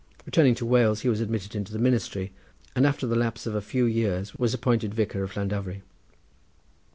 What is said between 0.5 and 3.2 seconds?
to Wales he was admitted into the ministry, and after the